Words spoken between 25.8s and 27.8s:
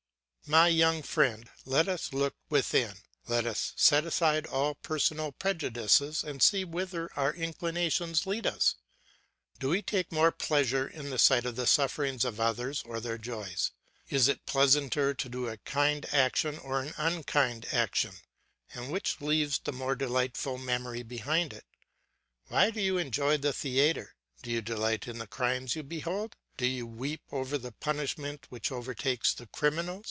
behold? Do you weep over the